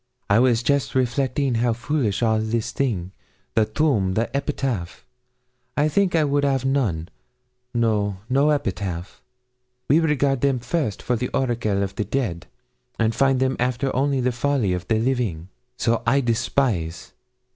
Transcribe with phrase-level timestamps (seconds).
[0.31, 3.11] I was just reflecting how foolish is all this thing
[3.53, 5.05] the tomb the epitaph.
[5.77, 7.09] I think I would 'av none
[7.75, 9.21] no, no epitaph.
[9.87, 12.47] We regard them first for the oracle of the dead,
[12.97, 15.49] and find them after only the folly of the living.
[15.77, 17.11] So I despise.